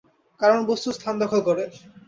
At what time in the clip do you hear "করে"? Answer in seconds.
1.47-1.63